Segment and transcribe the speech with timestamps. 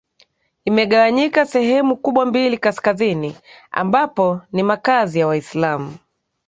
[0.65, 3.37] imegawanyika sehemu kubwa mbili kaskazini
[3.71, 5.97] ambapo ni makaazi ya waislamu